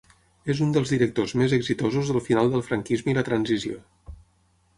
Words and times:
És 0.53 0.61
un 0.67 0.71
dels 0.77 0.93
directors 0.93 1.35
més 1.41 1.53
exitosos 1.57 2.09
del 2.13 2.25
final 2.29 2.51
del 2.55 2.65
franquisme 2.71 3.15
i 3.15 3.17
la 3.19 3.27
transició. 3.29 3.79